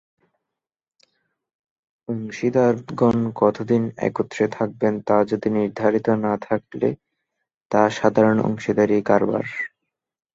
অংশীদারগণ 2.09 3.17
কতদিন 3.35 3.83
একত্রে 4.07 4.45
থাকবেন 4.51 4.93
তা 5.07 5.17
যদি 5.31 5.47
নির্ধারিত 5.57 6.07
না 6.25 6.33
থাকলে 6.41 6.89
তা 7.71 7.81
সাধারণ 7.97 8.37
অংশীদারি 8.41 8.97
কারবার। 9.01 9.45